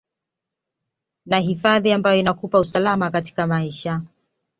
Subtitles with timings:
[1.25, 4.01] na hadhi ambayo inakupa usalama katika maisha